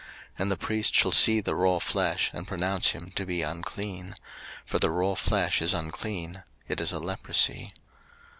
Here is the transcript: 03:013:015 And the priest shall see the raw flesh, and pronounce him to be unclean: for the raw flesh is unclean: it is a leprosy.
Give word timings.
03:013:015 0.31 0.39
And 0.41 0.51
the 0.51 0.57
priest 0.57 0.95
shall 0.95 1.11
see 1.11 1.41
the 1.41 1.53
raw 1.55 1.77
flesh, 1.77 2.31
and 2.33 2.47
pronounce 2.47 2.89
him 2.89 3.11
to 3.11 3.23
be 3.23 3.43
unclean: 3.43 4.15
for 4.65 4.79
the 4.79 4.89
raw 4.89 5.13
flesh 5.13 5.61
is 5.61 5.75
unclean: 5.75 6.41
it 6.67 6.81
is 6.81 6.91
a 6.91 6.97
leprosy. 6.97 7.71